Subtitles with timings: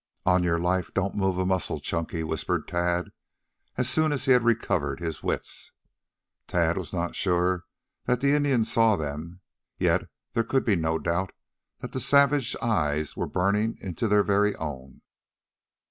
[0.25, 3.11] "On your life, don't move a muscle, Chunky," whispered Tad,
[3.77, 5.73] as soon as he had recovered his wits.
[6.47, 7.65] Tad was not sure
[8.05, 9.41] that the Indian saw them,
[9.77, 11.33] yet there could be no doubt
[11.81, 15.01] that the savage eyes were burning into their very own.